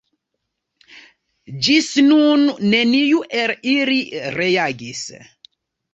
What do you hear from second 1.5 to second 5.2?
Ĝis nun neniu el ili reagis.